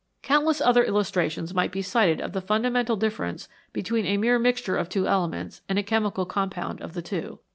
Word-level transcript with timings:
Countless 0.23 0.59
other 0.61 0.83
illustrations 0.83 1.53
might 1.53 1.71
be 1.71 1.83
cited 1.83 2.19
of 2.21 2.33
the 2.33 2.41
fundamental 2.41 2.95
difference 2.95 3.47
between 3.71 4.07
a 4.07 4.17
mere 4.17 4.39
mixture 4.39 4.75
of 4.75 4.89
two 4.89 5.07
elements 5.07 5.61
and 5.69 5.77
a 5.77 5.83
chemical 5.83 6.25
compound 6.25 6.81
of 6.81 6.95
the 6.95 7.03
two. 7.03 7.37